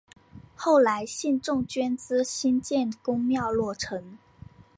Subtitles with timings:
[0.55, 4.17] 后来信众捐资兴建宫庙落成。